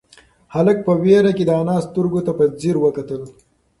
[0.53, 3.21] هلک په وېره کې د انا سترگو ته په ځير وکتل.